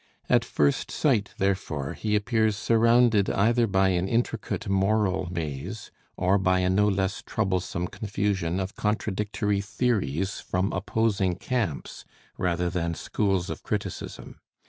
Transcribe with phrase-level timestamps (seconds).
[0.27, 6.61] At first sight, therefore, he appears surrounded either by an intricate moral maze, or by
[6.61, 12.03] a no less troublesome confusion of contradictory theories from opposing camps
[12.35, 14.39] rather than schools of criticism.